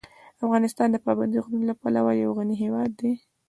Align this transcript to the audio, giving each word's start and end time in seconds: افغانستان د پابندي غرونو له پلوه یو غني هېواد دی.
افغانستان 0.45 0.87
د 0.91 0.97
پابندي 1.05 1.39
غرونو 1.45 1.65
له 1.71 1.75
پلوه 1.81 2.11
یو 2.23 2.29
غني 2.37 2.55
هېواد 2.63 2.91
دی. 3.01 3.11